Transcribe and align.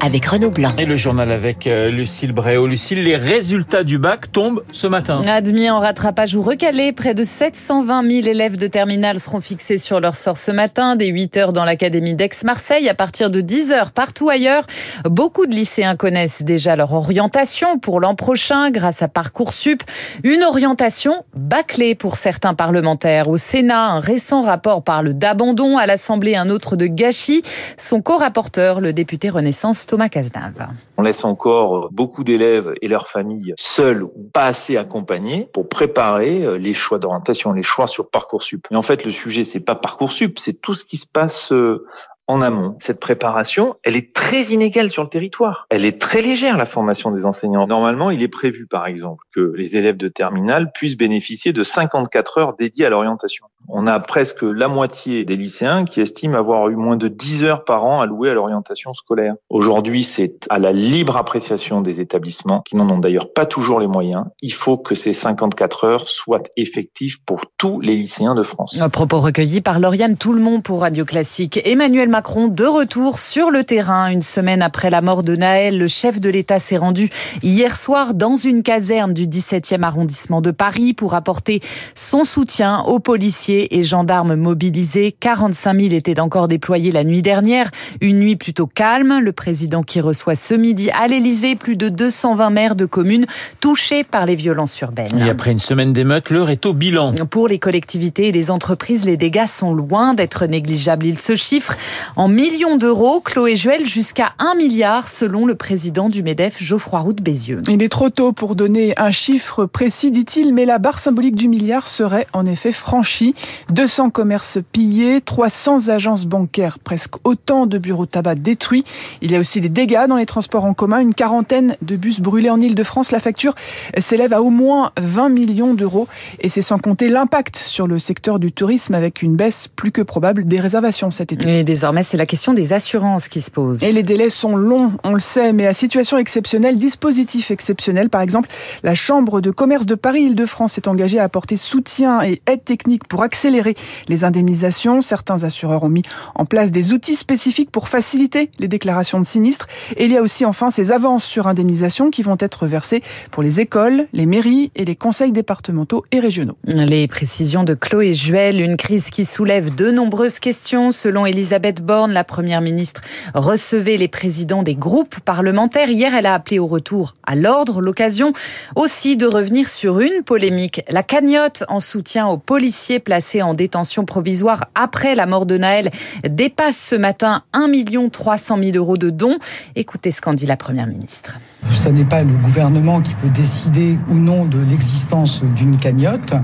avec 0.00 0.26
Renaud 0.26 0.50
Blanc. 0.50 0.70
Et 0.78 0.84
le 0.84 0.96
journal 0.96 1.32
avec 1.32 1.66
euh, 1.66 1.90
Lucille 1.90 2.32
Bréau. 2.32 2.66
Lucille, 2.66 3.02
les 3.02 3.16
résultats 3.16 3.84
du 3.84 3.98
bac 3.98 4.30
tombent 4.30 4.62
ce 4.72 4.86
matin. 4.86 5.22
Admis 5.26 5.70
en 5.70 5.80
rattrapage 5.80 6.34
ou 6.34 6.42
recalé, 6.42 6.92
près 6.92 7.14
de 7.14 7.24
720 7.24 8.08
000 8.08 8.26
élèves 8.26 8.56
de 8.56 8.66
terminale 8.66 9.18
seront 9.18 9.40
fixés 9.40 9.78
sur 9.78 10.00
leur 10.00 10.16
sort 10.16 10.38
ce 10.38 10.50
matin, 10.50 10.96
dès 10.96 11.08
8 11.08 11.36
heures 11.36 11.52
dans 11.52 11.64
l'académie 11.64 12.14
d'Aix-Marseille, 12.14 12.88
à 12.88 12.94
partir 12.94 13.30
de 13.30 13.40
10 13.40 13.72
heures 13.72 13.90
partout 13.90 14.28
ailleurs. 14.28 14.64
Beaucoup 15.04 15.46
de 15.46 15.54
lycéens 15.54 15.96
connaissent 15.96 16.42
déjà 16.42 16.76
leur 16.76 16.92
orientation 16.92 17.78
pour 17.78 18.00
l'an 18.00 18.14
prochain 18.14 18.70
grâce 18.70 19.02
à 19.02 19.08
Parcoursup. 19.08 19.82
Une 20.22 20.44
orientation 20.44 21.24
bâclée 21.34 21.94
pour 21.94 22.16
certains 22.16 22.54
parlementaires. 22.54 23.28
Au 23.28 23.36
Sénat, 23.36 23.88
un 23.88 24.00
récent 24.00 24.42
rapport 24.42 24.82
parle 24.82 25.14
d'abandon, 25.14 25.76
à 25.76 25.86
l'Assemblée 25.86 26.36
un 26.36 26.50
autre 26.50 26.76
de 26.76 26.86
gâchis. 26.86 27.42
Son 27.76 28.00
co-rapporteur, 28.00 28.80
le 28.80 28.92
député 28.92 29.28
Renaissance 29.28 29.87
Thomas 29.88 30.10
Cazenave. 30.10 30.68
On 30.98 31.02
laisse 31.02 31.24
encore 31.24 31.90
beaucoup 31.90 32.22
d'élèves 32.22 32.74
et 32.82 32.88
leurs 32.88 33.08
familles 33.08 33.54
seuls 33.56 34.02
ou 34.02 34.30
pas 34.32 34.44
assez 34.44 34.76
accompagnés 34.76 35.48
pour 35.52 35.68
préparer 35.68 36.44
euh, 36.44 36.58
les 36.58 36.74
choix 36.74 36.98
d'orientation, 36.98 37.52
les 37.52 37.62
choix 37.62 37.86
sur 37.86 38.10
Parcoursup. 38.10 38.66
Et 38.70 38.76
en 38.76 38.82
fait, 38.82 39.04
le 39.04 39.10
sujet, 39.10 39.44
c'est 39.44 39.60
pas 39.60 39.74
Parcoursup, 39.74 40.38
c'est 40.38 40.60
tout 40.60 40.74
ce 40.74 40.84
qui 40.84 40.98
se 40.98 41.06
passe 41.06 41.52
euh, 41.52 41.86
en 42.28 42.42
amont. 42.42 42.76
Cette 42.80 43.00
préparation, 43.00 43.76
elle 43.82 43.96
est 43.96 44.14
très 44.14 44.42
inégale 44.44 44.90
sur 44.90 45.02
le 45.02 45.08
territoire. 45.08 45.66
Elle 45.70 45.86
est 45.86 46.00
très 46.00 46.20
légère, 46.20 46.58
la 46.58 46.66
formation 46.66 47.10
des 47.10 47.24
enseignants. 47.24 47.66
Normalement, 47.66 48.10
il 48.10 48.22
est 48.22 48.28
prévu, 48.28 48.66
par 48.66 48.86
exemple, 48.86 49.24
que 49.34 49.52
les 49.56 49.76
élèves 49.76 49.96
de 49.96 50.08
terminale 50.08 50.70
puissent 50.72 50.96
bénéficier 50.96 51.54
de 51.54 51.62
54 51.62 52.38
heures 52.38 52.56
dédiées 52.56 52.86
à 52.86 52.90
l'orientation. 52.90 53.46
On 53.70 53.86
a 53.86 53.98
presque 54.00 54.42
la 54.42 54.68
moitié 54.68 55.24
des 55.24 55.34
lycéens 55.34 55.84
qui 55.84 56.00
estiment 56.00 56.38
avoir 56.38 56.68
eu 56.68 56.76
moins 56.76 56.96
de 56.96 57.08
10 57.08 57.44
heures 57.44 57.64
par 57.64 57.84
an 57.84 58.00
allouées 58.00 58.30
à 58.30 58.34
l'orientation 58.34 58.94
scolaire. 58.94 59.34
Aujourd'hui, 59.48 60.04
c'est 60.04 60.46
à 60.50 60.58
la 60.58 60.72
libre 60.72 61.16
appréciation 61.16 61.80
des 61.80 62.00
établissements, 62.00 62.62
qui 62.62 62.76
n'en 62.76 62.88
ont 62.88 62.98
d'ailleurs 62.98 63.32
pas 63.32 63.46
toujours 63.46 63.80
les 63.80 63.86
moyens. 63.86 64.24
Il 64.42 64.52
faut 64.52 64.76
que 64.76 64.94
ces 64.94 65.12
54 65.12 65.84
heures 65.84 66.08
soient 66.08 66.42
effectives 66.56 67.22
pour 67.24 67.40
tous 67.56 67.80
les 67.80 67.96
lycéens 67.96 68.34
de 68.34 68.42
France. 68.42 68.78
Un 68.80 68.88
propos 68.88 69.18
recueillis 69.18 69.60
par 69.60 69.80
Lauriane 69.80 70.16
Tout-le-Monde 70.16 70.62
pour 70.62 70.80
Radio 70.80 71.04
Classique. 71.04 71.60
Emmanuel 71.64 72.08
Macron 72.18 72.48
de 72.48 72.64
retour 72.64 73.20
sur 73.20 73.52
le 73.52 73.62
terrain. 73.62 74.08
Une 74.10 74.22
semaine 74.22 74.60
après 74.60 74.90
la 74.90 75.02
mort 75.02 75.22
de 75.22 75.36
Naël, 75.36 75.78
le 75.78 75.86
chef 75.86 76.18
de 76.20 76.28
l'État 76.28 76.58
s'est 76.58 76.76
rendu 76.76 77.10
hier 77.44 77.76
soir 77.76 78.12
dans 78.12 78.34
une 78.34 78.64
caserne 78.64 79.14
du 79.14 79.28
17e 79.28 79.84
arrondissement 79.84 80.40
de 80.40 80.50
Paris 80.50 80.94
pour 80.94 81.14
apporter 81.14 81.60
son 81.94 82.24
soutien 82.24 82.80
aux 82.80 82.98
policiers 82.98 83.78
et 83.78 83.84
gendarmes 83.84 84.34
mobilisés. 84.34 85.12
45 85.12 85.80
000 85.80 85.94
étaient 85.94 86.18
encore 86.18 86.48
déployés 86.48 86.90
la 86.90 87.04
nuit 87.04 87.22
dernière. 87.22 87.70
Une 88.00 88.18
nuit 88.18 88.34
plutôt 88.34 88.66
calme. 88.66 89.20
Le 89.22 89.30
président 89.30 89.84
qui 89.84 90.00
reçoit 90.00 90.34
ce 90.34 90.54
midi 90.54 90.90
à 90.90 91.06
l'Élysée 91.06 91.54
plus 91.54 91.76
de 91.76 91.88
220 91.88 92.50
maires 92.50 92.74
de 92.74 92.84
communes 92.84 93.26
touchés 93.60 94.02
par 94.02 94.26
les 94.26 94.34
violences 94.34 94.80
urbaines. 94.80 95.20
Et 95.24 95.30
après 95.30 95.52
une 95.52 95.60
semaine 95.60 95.92
d'émeutes, 95.92 96.30
l'heure 96.30 96.50
est 96.50 96.66
au 96.66 96.72
bilan. 96.72 97.14
Pour 97.30 97.46
les 97.46 97.60
collectivités 97.60 98.26
et 98.26 98.32
les 98.32 98.50
entreprises, 98.50 99.04
les 99.04 99.16
dégâts 99.16 99.46
sont 99.46 99.72
loin 99.72 100.14
d'être 100.14 100.46
négligeables. 100.46 101.06
Ils 101.06 101.20
se 101.20 101.36
chiffrent 101.36 101.76
en 102.16 102.28
millions 102.28 102.76
d'euros. 102.76 103.20
Chloé 103.20 103.56
Juel 103.56 103.86
jusqu'à 103.86 104.32
1 104.38 104.54
milliard 104.54 105.08
selon 105.08 105.46
le 105.46 105.54
président 105.54 106.08
du 106.08 106.22
MEDEF, 106.22 106.62
Geoffroy 106.62 107.00
Roux 107.00 107.12
Bézieux. 107.12 107.62
Il 107.68 107.82
est 107.82 107.88
trop 107.88 108.10
tôt 108.10 108.32
pour 108.32 108.54
donner 108.54 108.94
un 108.96 109.10
chiffre 109.10 109.66
précis, 109.66 110.10
dit-il, 110.10 110.52
mais 110.54 110.64
la 110.64 110.78
barre 110.78 110.98
symbolique 110.98 111.36
du 111.36 111.48
milliard 111.48 111.86
serait 111.86 112.26
en 112.32 112.46
effet 112.46 112.72
franchie. 112.72 113.34
200 113.70 114.10
commerces 114.10 114.58
pillés, 114.72 115.20
300 115.20 115.88
agences 115.88 116.24
bancaires, 116.24 116.78
presque 116.78 117.14
autant 117.24 117.66
de 117.66 117.78
bureaux 117.78 118.06
de 118.06 118.10
tabac 118.10 118.36
détruits. 118.36 118.84
Il 119.22 119.32
y 119.32 119.36
a 119.36 119.40
aussi 119.40 119.60
les 119.60 119.68
dégâts 119.68 120.06
dans 120.08 120.16
les 120.16 120.26
transports 120.26 120.64
en 120.64 120.74
commun, 120.74 121.00
une 121.00 121.14
quarantaine 121.14 121.76
de 121.82 121.96
bus 121.96 122.20
brûlés 122.20 122.50
en 122.50 122.60
Ile-de-France. 122.60 123.10
La 123.10 123.20
facture 123.20 123.54
s'élève 123.98 124.32
à 124.32 124.42
au 124.42 124.50
moins 124.50 124.92
20 125.00 125.28
millions 125.28 125.74
d'euros 125.74 126.08
et 126.40 126.48
c'est 126.48 126.62
sans 126.62 126.78
compter 126.78 127.08
l'impact 127.08 127.56
sur 127.56 127.86
le 127.86 127.98
secteur 127.98 128.38
du 128.38 128.52
tourisme 128.52 128.94
avec 128.94 129.22
une 129.22 129.36
baisse 129.36 129.68
plus 129.68 129.92
que 129.92 130.02
probable 130.02 130.46
des 130.46 130.60
réservations 130.60 131.10
cet 131.10 131.32
été. 131.32 131.60
Et 131.60 131.64
désormais, 131.88 132.02
c'est 132.02 132.18
la 132.18 132.26
question 132.26 132.52
des 132.52 132.74
assurances 132.74 133.28
qui 133.28 133.40
se 133.40 133.50
pose. 133.50 133.82
Et 133.82 133.92
les 133.92 134.02
délais 134.02 134.28
sont 134.28 134.56
longs, 134.56 134.92
on 135.04 135.14
le 135.14 135.20
sait, 135.20 135.54
mais 135.54 135.66
à 135.66 135.72
situation 135.72 136.18
exceptionnelle, 136.18 136.76
dispositif 136.76 137.50
exceptionnel, 137.50 138.10
par 138.10 138.20
exemple, 138.20 138.50
la 138.82 138.94
Chambre 138.94 139.40
de 139.40 139.50
commerce 139.50 139.86
de 139.86 139.94
Paris-Île-de-France 139.94 140.76
est 140.76 140.86
engagée 140.86 141.18
à 141.18 141.22
apporter 141.22 141.56
soutien 141.56 142.20
et 142.20 142.42
aide 142.46 142.62
technique 142.62 143.08
pour 143.08 143.22
accélérer 143.22 143.74
les 144.08 144.24
indemnisations. 144.24 145.00
Certains 145.00 145.44
assureurs 145.44 145.82
ont 145.82 145.88
mis 145.88 146.02
en 146.34 146.44
place 146.44 146.70
des 146.70 146.92
outils 146.92 147.14
spécifiques 147.14 147.70
pour 147.70 147.88
faciliter 147.88 148.50
les 148.58 148.68
déclarations 148.68 149.18
de 149.18 149.24
sinistres. 149.24 149.66
Et 149.96 150.04
il 150.04 150.12
y 150.12 150.18
a 150.18 150.22
aussi 150.22 150.44
enfin 150.44 150.70
ces 150.70 150.92
avances 150.92 151.24
sur 151.24 151.46
indemnisation 151.46 152.10
qui 152.10 152.20
vont 152.20 152.36
être 152.38 152.66
versées 152.66 153.02
pour 153.30 153.42
les 153.42 153.60
écoles, 153.60 154.08
les 154.12 154.26
mairies 154.26 154.72
et 154.76 154.84
les 154.84 154.94
conseils 154.94 155.32
départementaux 155.32 156.04
et 156.12 156.20
régionaux. 156.20 156.58
Les 156.64 157.08
précisions 157.08 157.64
de 157.64 157.72
Chloé 157.72 158.12
Juel, 158.12 158.60
une 158.60 158.76
crise 158.76 159.08
qui 159.08 159.24
soulève 159.24 159.74
de 159.74 159.90
nombreuses 159.90 160.38
questions. 160.38 160.92
Selon 160.92 161.24
Elisabeth 161.24 161.77
La 161.86 162.24
première 162.24 162.60
ministre 162.60 163.02
recevait 163.34 163.96
les 163.96 164.08
présidents 164.08 164.62
des 164.62 164.74
groupes 164.74 165.20
parlementaires. 165.20 165.88
Hier, 165.88 166.14
elle 166.14 166.26
a 166.26 166.34
appelé 166.34 166.58
au 166.58 166.66
retour 166.66 167.14
à 167.24 167.36
l'ordre, 167.36 167.80
l'occasion 167.80 168.32
aussi 168.74 169.16
de 169.16 169.26
revenir 169.26 169.68
sur 169.68 170.00
une 170.00 170.22
polémique. 170.24 170.82
La 170.88 171.02
cagnotte 171.02 171.64
en 171.68 171.80
soutien 171.80 172.26
aux 172.26 172.36
policiers 172.36 172.98
placés 172.98 173.42
en 173.42 173.54
détention 173.54 174.04
provisoire 174.04 174.64
après 174.74 175.14
la 175.14 175.26
mort 175.26 175.46
de 175.46 175.56
Naël 175.56 175.90
dépasse 176.28 176.78
ce 176.78 176.96
matin 176.96 177.42
1 177.52 177.68
300 178.10 178.58
000 178.62 178.76
euros 178.76 178.96
de 178.96 179.10
dons. 179.10 179.38
Écoutez 179.76 180.10
ce 180.10 180.20
qu'en 180.20 180.34
dit 180.34 180.46
la 180.46 180.56
première 180.56 180.86
ministre. 180.86 181.38
Ce 181.70 181.88
n'est 181.88 182.04
pas 182.04 182.22
le 182.22 182.32
gouvernement 182.32 183.00
qui 183.00 183.14
peut 183.14 183.30
décider 183.30 183.96
ou 184.08 184.14
non 184.14 184.44
de 184.44 184.58
l'existence 184.68 185.42
d'une 185.56 185.76
cagnotte. 185.76 186.34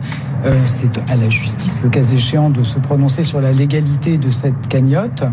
Euh, 0.44 0.62
c'est 0.66 0.99
à 1.09 1.16
la 1.16 1.28
justice, 1.31 1.81
le 1.82 1.88
cas 1.88 2.03
échéant, 2.03 2.50
de 2.50 2.62
se 2.62 2.78
prononcer 2.78 3.22
sur 3.22 3.41
la 3.41 3.53
légalité 3.53 4.19
de 4.19 4.31
cette 4.31 4.69
cagnotte. 4.69 5.25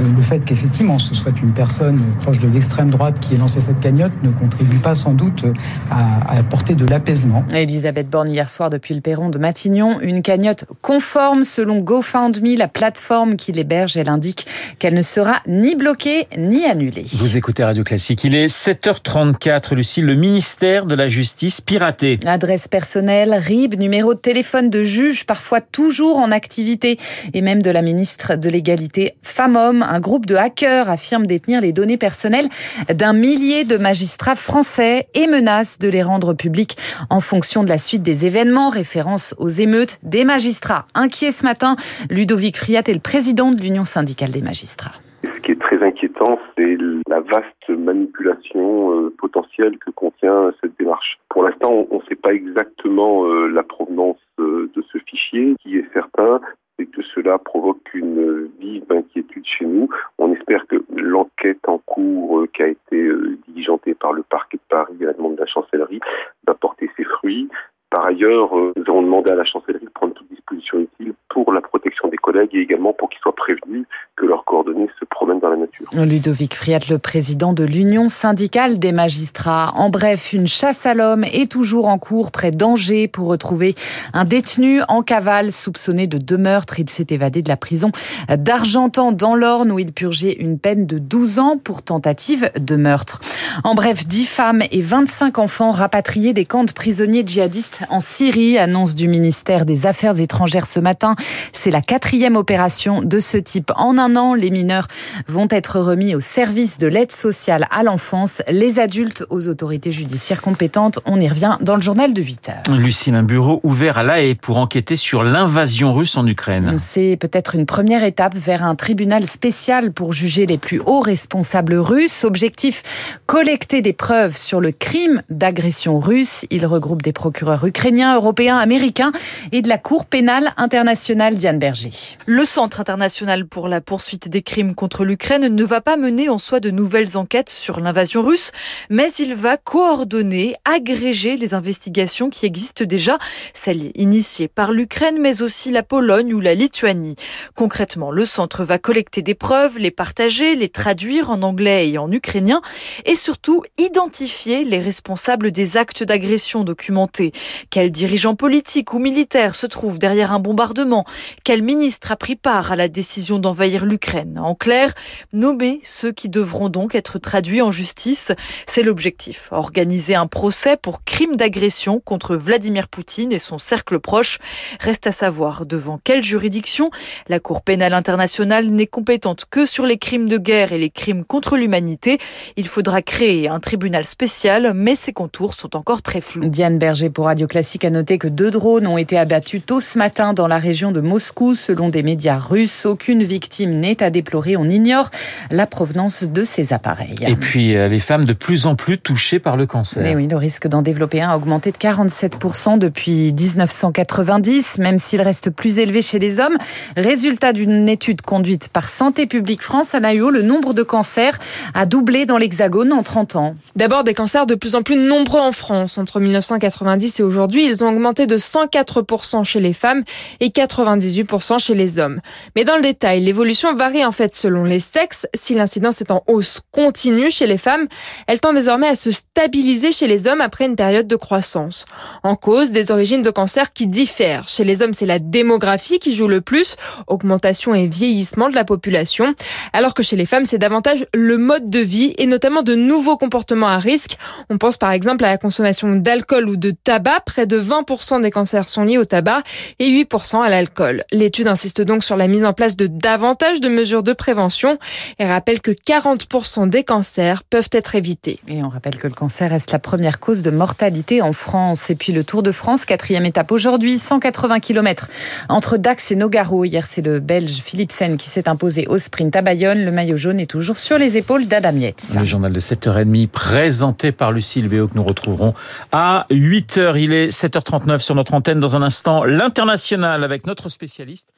Euh, 0.00 0.02
le 0.16 0.22
fait 0.22 0.40
qu'effectivement 0.44 0.98
ce 0.98 1.14
soit 1.14 1.32
une 1.42 1.52
personne 1.52 2.00
proche 2.20 2.38
de 2.38 2.48
l'extrême 2.48 2.90
droite 2.90 3.20
qui 3.20 3.34
ait 3.34 3.38
lancé 3.38 3.60
cette 3.60 3.80
cagnotte 3.80 4.12
ne 4.22 4.30
contribue 4.30 4.78
pas 4.78 4.94
sans 4.94 5.12
doute 5.12 5.44
à, 5.90 6.32
à 6.32 6.38
apporter 6.38 6.74
de 6.74 6.86
l'apaisement. 6.86 7.44
Elisabeth 7.52 8.08
Borne 8.10 8.28
hier 8.28 8.50
soir 8.50 8.70
depuis 8.70 8.94
le 8.94 9.00
perron 9.00 9.28
de 9.28 9.38
Matignon, 9.38 10.00
une 10.00 10.22
cagnotte 10.22 10.64
conforme 10.82 11.44
selon 11.44 11.78
GoFundMe, 11.78 12.56
la 12.56 12.68
plateforme 12.68 13.36
qui 13.36 13.52
l'héberge. 13.52 13.96
Elle 13.96 14.08
indique 14.08 14.46
qu'elle 14.78 14.94
ne 14.94 15.02
sera 15.02 15.36
ni 15.46 15.76
bloquée 15.76 16.26
ni 16.36 16.64
annulée. 16.64 17.06
Vous 17.12 17.36
écoutez 17.36 17.64
Radio 17.64 17.84
Classique. 17.84 18.24
Il 18.24 18.34
est 18.34 18.46
7h34, 18.46 19.74
Lucille, 19.74 20.04
le 20.04 20.14
ministère 20.14 20.86
de 20.86 20.94
la 20.94 21.08
Justice 21.08 21.60
piraté. 21.60 22.18
Adresse 22.26 22.68
personnelle, 22.68 23.34
RIB, 23.34 23.78
numéro 23.78 24.14
de 24.14 24.18
téléphone 24.18 24.70
de 24.70 24.82
juge, 24.82 25.26
parfois 25.26 25.60
toujours 25.60 26.18
en 26.18 26.30
activité, 26.30 26.98
et 27.32 27.42
même 27.42 27.62
de 27.62 27.70
la 27.70 27.82
ministre 27.82 28.36
de 28.36 28.48
l'égalité 28.48 29.14
femmes-hommes. 29.22 29.83
Un 29.84 30.00
groupe 30.00 30.26
de 30.26 30.34
hackers 30.34 30.88
affirme 30.88 31.26
détenir 31.26 31.60
les 31.60 31.72
données 31.72 31.96
personnelles 31.96 32.48
d'un 32.92 33.12
millier 33.12 33.64
de 33.64 33.76
magistrats 33.76 34.36
français 34.36 35.08
et 35.14 35.26
menace 35.26 35.78
de 35.78 35.88
les 35.88 36.02
rendre 36.02 36.34
publiques 36.34 36.76
en 37.10 37.20
fonction 37.20 37.62
de 37.62 37.68
la 37.68 37.78
suite 37.78 38.02
des 38.02 38.26
événements, 38.26 38.70
référence 38.70 39.34
aux 39.38 39.48
émeutes 39.48 39.98
des 40.02 40.24
magistrats. 40.24 40.86
Inquiet 40.94 41.30
ce 41.30 41.44
matin, 41.44 41.76
Ludovic 42.10 42.56
Friat 42.56 42.82
est 42.86 42.94
le 42.94 43.00
président 43.00 43.52
de 43.52 43.60
l'Union 43.60 43.84
syndicale 43.84 44.30
des 44.30 44.42
magistrats. 44.42 44.92
Ce 45.24 45.40
qui 45.40 45.52
est 45.52 45.60
très 45.60 45.82
inquiétant, 45.82 46.38
c'est 46.56 46.76
la 47.08 47.20
vaste 47.20 47.68
manipulation 47.68 48.92
euh, 48.92 49.14
potentielle 49.18 49.78
que 49.78 49.90
contient 49.90 50.52
cette 50.60 50.78
démarche. 50.78 51.18
Pour 51.30 51.44
l'instant, 51.44 51.86
on 51.90 51.98
ne 51.98 52.04
sait 52.08 52.14
pas 52.14 52.34
exactement 52.34 53.24
euh, 53.26 53.48
la 53.48 53.62
provenance 53.62 54.18
euh, 54.38 54.70
de 54.74 54.82
ce 54.92 54.98
fichier. 54.98 55.54
Ce 55.58 55.62
qui 55.62 55.78
est 55.78 55.92
certain, 55.92 56.40
c'est 56.78 56.86
que 56.86 57.02
cela 57.14 57.38
provoque 57.38 57.88
une 57.94 58.48
vive 58.60 58.84
inquiétude 58.90 59.13
chez 59.44 59.64
nous. 59.64 59.88
On 60.18 60.32
espère 60.32 60.66
que 60.66 60.76
l'enquête 60.94 61.66
en 61.66 61.78
cours 61.78 62.40
euh, 62.40 62.48
qui 62.54 62.62
a 62.62 62.68
été 62.68 62.96
euh, 62.96 63.38
diligentée 63.48 63.94
par 63.94 64.12
le 64.12 64.22
parquet 64.22 64.58
de 64.58 64.62
Paris 64.68 64.96
à 65.02 65.06
la 65.06 65.12
demande 65.12 65.36
de 65.36 65.40
la 65.40 65.46
chancellerie 65.46 66.00
va 66.46 66.54
porter 66.54 66.90
ses 66.96 67.04
fruits. 67.04 67.48
Par 67.90 68.06
ailleurs, 68.06 68.58
euh, 68.58 68.72
nous 68.76 68.84
avons 68.88 69.02
demandé 69.02 69.30
à 69.30 69.36
la 69.36 69.44
chancellerie 69.44 69.84
de 69.84 69.90
prendre 69.90 70.14
toute 70.14 70.28
disposition 70.28 70.80
utile 70.80 71.14
pour 71.28 71.52
la 71.52 71.60
protection 71.60 72.08
des 72.08 72.16
collègues 72.16 72.54
et 72.54 72.60
également 72.60 72.92
pour 72.92 73.08
qu'ils 73.08 73.20
soient 73.20 73.34
prévenus 73.34 73.86
que 74.16 74.26
leurs 74.26 74.44
coordonnées 74.44 74.88
se 75.00 75.04
promènent 75.04 75.40
dans 75.40 75.48
la 75.48 75.56
nature. 75.56 75.86
Ludovic 75.96 76.54
Friat, 76.54 76.80
le 76.88 76.98
président 76.98 77.52
de 77.52 77.64
l'Union 77.64 78.08
syndicale 78.08 78.78
des 78.78 78.92
magistrats. 78.92 79.72
En 79.74 79.90
bref, 79.90 80.32
une 80.32 80.46
chasse 80.46 80.86
à 80.86 80.94
l'homme 80.94 81.24
est 81.24 81.50
toujours 81.50 81.86
en 81.86 81.98
cours 81.98 82.30
près 82.30 82.52
d'Angers 82.52 83.08
pour 83.08 83.26
retrouver 83.26 83.74
un 84.12 84.24
détenu 84.24 84.82
en 84.88 85.02
cavale 85.02 85.50
soupçonné 85.50 86.06
de 86.06 86.18
deux 86.18 86.36
meurtres. 86.36 86.78
Il 86.78 86.88
s'est 86.88 87.06
évadé 87.10 87.42
de 87.42 87.48
la 87.48 87.56
prison 87.56 87.90
d'Argentan 88.28 89.10
dans 89.10 89.34
l'Orne 89.34 89.72
où 89.72 89.78
il 89.80 89.92
purgeait 89.92 90.34
une 90.34 90.58
peine 90.58 90.86
de 90.86 90.98
12 90.98 91.38
ans 91.40 91.58
pour 91.58 91.82
tentative 91.82 92.50
de 92.58 92.76
meurtre. 92.76 93.20
En 93.64 93.74
bref, 93.74 94.06
10 94.06 94.26
femmes 94.26 94.62
et 94.70 94.80
25 94.80 95.38
enfants 95.38 95.72
rapatriés 95.72 96.32
des 96.32 96.44
camps 96.44 96.64
de 96.64 96.72
prisonniers 96.72 97.24
djihadistes 97.26 97.80
en 97.90 98.00
Syrie, 98.00 98.58
annonce 98.58 98.94
du 98.94 99.08
ministère 99.08 99.64
des 99.64 99.86
Affaires 99.86 100.20
étrangères 100.20 100.66
ce 100.66 100.78
matin. 100.78 101.16
C'est 101.52 101.70
la 101.70 101.80
quatrième 101.80 102.36
opération 102.36 103.02
de 103.02 103.18
ce 103.18 103.38
type 103.38 103.72
en 103.76 103.98
un 104.04 104.16
an. 104.16 104.34
Les 104.34 104.50
mineurs 104.50 104.86
vont 105.28 105.48
être 105.50 105.80
remis 105.80 106.14
au 106.14 106.20
service 106.20 106.78
de 106.78 106.86
l'aide 106.86 107.12
sociale 107.12 107.66
à 107.70 107.82
l'enfance, 107.82 108.42
les 108.48 108.78
adultes 108.78 109.24
aux 109.30 109.48
autorités 109.48 109.92
judiciaires 109.92 110.42
compétentes. 110.42 110.98
On 111.06 111.20
y 111.20 111.28
revient 111.28 111.56
dans 111.60 111.76
le 111.76 111.82
journal 111.82 112.12
de 112.12 112.22
8 112.22 112.48
heures. 112.48 112.76
Lucille, 112.76 113.14
un 113.14 113.22
bureau 113.22 113.60
ouvert 113.62 113.98
à 113.98 114.02
La 114.02 114.20
Haye 114.20 114.34
pour 114.34 114.58
enquêter 114.58 114.96
sur 114.96 115.24
l'invasion 115.24 115.94
russe 115.94 116.16
en 116.16 116.26
Ukraine. 116.26 116.76
C'est 116.78 117.16
peut-être 117.18 117.54
une 117.54 117.66
première 117.66 118.04
étape 118.04 118.34
vers 118.36 118.62
un 118.62 118.74
tribunal 118.74 119.24
spécial 119.26 119.92
pour 119.92 120.12
juger 120.12 120.46
les 120.46 120.58
plus 120.58 120.80
hauts 120.84 121.00
responsables 121.00 121.74
russes. 121.74 122.24
Objectif, 122.24 122.82
collecter 123.26 123.82
des 123.82 123.92
preuves 123.92 124.36
sur 124.36 124.60
le 124.60 124.72
crime 124.72 125.22
d'agression 125.30 125.98
russe. 125.98 126.44
Il 126.50 126.66
regroupe 126.66 127.02
des 127.02 127.12
procureurs 127.12 127.64
ukrainiens, 127.64 128.14
européens, 128.16 128.58
américains 128.58 129.12
et 129.52 129.62
de 129.62 129.68
la 129.68 129.78
Cour 129.78 130.04
pénale 130.04 130.52
internationale 130.56 131.36
Diane 131.36 131.58
Berger. 131.58 132.18
Le 132.26 132.44
Centre 132.44 132.80
international 132.80 133.46
pour 133.46 133.68
la 133.68 133.80
poursuite 133.80 133.93
des 134.28 134.42
crimes 134.42 134.74
contre 134.74 135.04
l'Ukraine 135.04 135.46
ne 135.46 135.64
va 135.64 135.80
pas 135.80 135.96
mener 135.96 136.28
en 136.28 136.38
soi 136.38 136.58
de 136.58 136.70
nouvelles 136.70 137.16
enquêtes 137.16 137.50
sur 137.50 137.78
l'invasion 137.78 138.22
russe, 138.22 138.50
mais 138.90 139.12
il 139.12 139.34
va 139.34 139.56
coordonner, 139.56 140.56
agréger 140.64 141.36
les 141.36 141.54
investigations 141.54 142.28
qui 142.28 142.44
existent 142.44 142.84
déjà, 142.84 143.18
celles 143.52 143.92
initiées 143.94 144.48
par 144.48 144.72
l'Ukraine, 144.72 145.18
mais 145.20 145.42
aussi 145.42 145.70
la 145.70 145.82
Pologne 145.84 146.34
ou 146.34 146.40
la 146.40 146.54
Lituanie. 146.54 147.14
Concrètement, 147.54 148.10
le 148.10 148.24
centre 148.24 148.64
va 148.64 148.78
collecter 148.78 149.22
des 149.22 149.34
preuves, 149.34 149.78
les 149.78 149.92
partager, 149.92 150.56
les 150.56 150.68
traduire 150.68 151.30
en 151.30 151.42
anglais 151.42 151.88
et 151.88 151.98
en 151.98 152.10
ukrainien, 152.10 152.62
et 153.04 153.14
surtout 153.14 153.62
identifier 153.78 154.64
les 154.64 154.80
responsables 154.80 155.52
des 155.52 155.76
actes 155.76 156.02
d'agression 156.02 156.64
documentés. 156.64 157.32
Quel 157.70 157.92
dirigeant 157.92 158.34
politique 158.34 158.92
ou 158.92 158.98
militaire 158.98 159.54
se 159.54 159.66
trouve 159.66 159.98
derrière 159.98 160.32
un 160.32 160.40
bombardement? 160.40 161.04
Quel 161.44 161.62
ministre 161.62 162.10
a 162.10 162.16
pris 162.16 162.36
part 162.36 162.72
à 162.72 162.76
la 162.76 162.88
décision 162.88 163.38
d'envahir 163.38 163.83
l'Ukraine 163.84 164.38
En 164.38 164.54
clair, 164.54 164.92
nommer 165.32 165.80
ceux 165.82 166.12
qui 166.12 166.28
devront 166.28 166.68
donc 166.68 166.94
être 166.94 167.18
traduits 167.18 167.62
en 167.62 167.70
justice, 167.70 168.32
c'est 168.66 168.82
l'objectif. 168.82 169.48
Organiser 169.50 170.14
un 170.14 170.26
procès 170.26 170.76
pour 170.76 171.04
crime 171.04 171.36
d'agression 171.36 172.00
contre 172.00 172.36
Vladimir 172.36 172.88
Poutine 172.88 173.32
et 173.32 173.38
son 173.38 173.58
cercle 173.58 174.00
proche. 174.00 174.38
Reste 174.80 175.06
à 175.06 175.12
savoir 175.12 175.66
devant 175.66 176.00
quelle 176.02 176.24
juridiction? 176.24 176.90
La 177.28 177.40
Cour 177.40 177.62
pénale 177.62 177.94
internationale 177.94 178.68
n'est 178.68 178.86
compétente 178.86 179.44
que 179.48 179.66
sur 179.66 179.86
les 179.86 179.98
crimes 179.98 180.28
de 180.28 180.38
guerre 180.38 180.72
et 180.72 180.78
les 180.78 180.90
crimes 180.90 181.24
contre 181.24 181.56
l'humanité. 181.56 182.18
Il 182.56 182.68
faudra 182.68 183.02
créer 183.02 183.48
un 183.48 183.60
tribunal 183.60 184.04
spécial, 184.04 184.72
mais 184.74 184.94
ses 184.94 185.12
contours 185.12 185.54
sont 185.54 185.76
encore 185.76 186.02
très 186.02 186.20
flous. 186.20 186.44
Diane 186.44 186.78
Berger 186.78 187.10
pour 187.10 187.26
Radio 187.26 187.46
Classique 187.46 187.84
a 187.84 187.90
noté 187.90 188.18
que 188.18 188.28
deux 188.28 188.50
drones 188.50 188.86
ont 188.86 188.98
été 188.98 189.18
abattus 189.18 189.62
tôt 189.64 189.80
ce 189.80 189.98
matin 189.98 190.32
dans 190.32 190.48
la 190.48 190.58
région 190.58 190.92
de 190.92 191.00
Moscou, 191.00 191.54
selon 191.54 191.88
des 191.88 192.02
médias 192.02 192.38
russes. 192.38 192.86
Aucune 192.86 193.22
victime 193.24 193.72
n'est 193.74 194.02
à 194.02 194.10
déplorer. 194.10 194.56
On 194.56 194.64
ignore 194.64 195.10
la 195.50 195.66
provenance 195.66 196.24
de 196.24 196.44
ces 196.44 196.72
appareils. 196.72 197.16
Et 197.26 197.36
puis, 197.36 197.76
euh, 197.76 197.88
les 197.88 197.98
femmes 197.98 198.24
de 198.24 198.32
plus 198.32 198.66
en 198.66 198.74
plus 198.74 198.98
touchées 198.98 199.38
par 199.38 199.56
le 199.56 199.66
cancer. 199.66 200.02
Mais 200.02 200.14
oui, 200.14 200.26
le 200.26 200.36
risque 200.36 200.66
d'en 200.66 200.82
développer 200.82 201.20
un 201.20 201.30
a 201.30 201.36
augmenté 201.36 201.70
de 201.70 201.76
47% 201.76 202.78
depuis 202.78 203.32
1990, 203.32 204.78
même 204.78 204.98
s'il 204.98 205.22
reste 205.22 205.50
plus 205.50 205.78
élevé 205.78 206.02
chez 206.02 206.18
les 206.18 206.40
hommes. 206.40 206.56
Résultat 206.96 207.52
d'une 207.52 207.88
étude 207.88 208.22
conduite 208.22 208.68
par 208.68 208.88
Santé 208.88 209.26
publique 209.26 209.62
France 209.62 209.94
à 209.94 210.00
Naïo, 210.00 210.30
le 210.30 210.42
nombre 210.42 210.74
de 210.74 210.82
cancers 210.82 211.38
a 211.74 211.86
doublé 211.86 212.26
dans 212.26 212.38
l'Hexagone 212.38 212.92
en 212.92 213.02
30 213.02 213.36
ans. 213.36 213.56
D'abord, 213.76 214.04
des 214.04 214.14
cancers 214.14 214.46
de 214.46 214.54
plus 214.54 214.74
en 214.74 214.82
plus 214.82 214.96
nombreux 214.96 215.40
en 215.40 215.52
France. 215.52 215.98
Entre 215.98 216.20
1990 216.20 217.20
et 217.20 217.22
aujourd'hui, 217.22 217.64
ils 217.66 217.82
ont 217.84 217.88
augmenté 217.88 218.26
de 218.26 218.36
104% 218.36 219.44
chez 219.44 219.60
les 219.60 219.72
femmes 219.72 220.02
et 220.40 220.48
98% 220.48 221.58
chez 221.58 221.74
les 221.74 221.98
hommes. 221.98 222.20
Mais 222.56 222.64
dans 222.64 222.76
le 222.76 222.82
détail, 222.82 223.20
l'évolution 223.20 223.63
varie 223.72 224.04
en 224.04 224.12
fait 224.12 224.34
selon 224.34 224.64
les 224.64 224.80
sexes. 224.80 225.26
Si 225.34 225.54
l'incidence 225.54 226.02
est 226.02 226.10
en 226.10 226.22
hausse 226.26 226.60
continue 226.72 227.30
chez 227.30 227.46
les 227.46 227.56
femmes, 227.56 227.86
elle 228.26 228.40
tend 228.40 228.52
désormais 228.52 228.88
à 228.88 228.94
se 228.94 229.10
stabiliser 229.10 229.92
chez 229.92 230.06
les 230.06 230.26
hommes 230.26 230.40
après 230.40 230.66
une 230.66 230.76
période 230.76 231.06
de 231.06 231.16
croissance. 231.16 231.86
En 232.22 232.36
cause, 232.36 232.72
des 232.72 232.90
origines 232.90 233.22
de 233.22 233.30
cancer 233.30 233.72
qui 233.72 233.86
diffèrent. 233.86 234.48
Chez 234.48 234.64
les 234.64 234.82
hommes, 234.82 234.92
c'est 234.92 235.06
la 235.06 235.18
démographie 235.18 235.98
qui 235.98 236.14
joue 236.14 236.28
le 236.28 236.40
plus, 236.40 236.76
augmentation 237.06 237.74
et 237.74 237.86
vieillissement 237.86 238.50
de 238.50 238.54
la 238.54 238.64
population, 238.64 239.34
alors 239.72 239.94
que 239.94 240.02
chez 240.02 240.16
les 240.16 240.26
femmes, 240.26 240.44
c'est 240.44 240.58
davantage 240.58 241.06
le 241.14 241.38
mode 241.38 241.70
de 241.70 241.78
vie 241.78 242.14
et 242.18 242.26
notamment 242.26 242.62
de 242.62 242.74
nouveaux 242.74 243.16
comportements 243.16 243.68
à 243.68 243.78
risque. 243.78 244.18
On 244.50 244.58
pense 244.58 244.76
par 244.76 244.90
exemple 244.90 245.24
à 245.24 245.30
la 245.30 245.38
consommation 245.38 245.94
d'alcool 245.96 246.48
ou 246.48 246.56
de 246.56 246.70
tabac. 246.72 247.20
Près 247.24 247.46
de 247.46 247.60
20% 247.60 248.20
des 248.20 248.30
cancers 248.30 248.68
sont 248.68 248.82
liés 248.82 248.98
au 248.98 249.04
tabac 249.04 249.42
et 249.78 249.88
8% 249.88 250.42
à 250.42 250.48
l'alcool. 250.48 251.04
L'étude 251.12 251.46
insiste 251.46 251.80
donc 251.80 252.04
sur 252.04 252.16
la 252.16 252.28
mise 252.28 252.44
en 252.44 252.52
place 252.52 252.76
de 252.76 252.86
davantage 252.86 253.53
de 253.60 253.68
mesures 253.68 254.02
de 254.02 254.12
prévention 254.12 254.78
et 255.18 255.26
rappelle 255.26 255.60
que 255.60 255.70
40% 255.70 256.68
des 256.68 256.84
cancers 256.84 257.42
peuvent 257.44 257.68
être 257.72 257.94
évités. 257.94 258.38
Et 258.48 258.62
on 258.62 258.68
rappelle 258.68 258.96
que 258.96 259.06
le 259.06 259.14
cancer 259.14 259.50
reste 259.50 259.72
la 259.72 259.78
première 259.78 260.20
cause 260.20 260.42
de 260.42 260.50
mortalité 260.50 261.22
en 261.22 261.32
France. 261.32 261.90
Et 261.90 261.94
puis 261.94 262.12
le 262.12 262.24
Tour 262.24 262.42
de 262.42 262.52
France, 262.52 262.84
quatrième 262.84 263.26
étape 263.26 263.52
aujourd'hui, 263.52 263.98
180 263.98 264.60
km 264.60 265.08
entre 265.48 265.76
Dax 265.76 266.10
et 266.10 266.16
Nogaro. 266.16 266.64
Hier, 266.64 266.86
c'est 266.86 267.02
le 267.02 267.20
Belge 267.20 267.62
Philipsen 267.64 268.16
qui 268.16 268.28
s'est 268.28 268.48
imposé 268.48 268.86
au 268.86 268.98
sprint 268.98 269.34
à 269.36 269.42
Bayonne. 269.42 269.84
Le 269.84 269.90
maillot 269.90 270.16
jaune 270.16 270.40
est 270.40 270.46
toujours 270.46 270.78
sur 270.78 270.98
les 270.98 271.16
épaules 271.16 271.46
d'Adam 271.46 271.76
Yates. 271.76 272.04
Le 272.16 272.24
journal 272.24 272.52
de 272.52 272.60
7h30 272.60 273.28
présenté 273.28 274.12
par 274.12 274.32
Lucille 274.32 274.68
Véo 274.68 274.88
que 274.88 274.94
nous 274.94 275.04
retrouverons 275.04 275.54
à 275.92 276.26
8h. 276.30 277.00
Il 277.00 277.12
est 277.12 277.28
7h39 277.28 277.98
sur 277.98 278.14
notre 278.14 278.34
antenne. 278.34 278.60
Dans 278.60 278.76
un 278.76 278.82
instant, 278.82 279.24
l'international 279.24 280.24
avec 280.24 280.46
notre 280.46 280.68
spécialiste. 280.68 281.28